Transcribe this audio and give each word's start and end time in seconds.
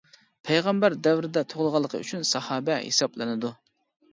پەيغەمبەر 0.47 0.95
دەۋرىدە 1.07 1.43
تۇغۇلغانلىقى 1.53 2.01
ئۈچۈن 2.01 2.27
ساھابە 2.33 2.79
ھېسابلىنىدۇ. 2.89 3.57